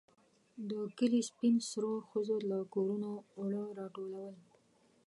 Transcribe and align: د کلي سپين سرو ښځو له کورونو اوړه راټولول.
د 0.69 0.71
کلي 0.97 1.21
سپين 1.29 1.55
سرو 1.69 1.93
ښځو 2.09 2.37
له 2.51 2.57
کورونو 2.73 3.11
اوړه 3.37 3.63
راټولول. 3.79 4.35